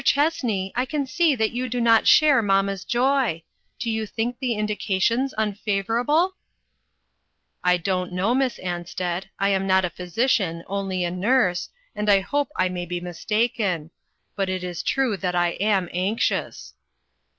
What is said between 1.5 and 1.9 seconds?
you do